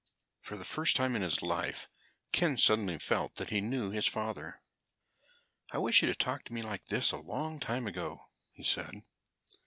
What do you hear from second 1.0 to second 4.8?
in his life Ken suddenly felt that he knew his father.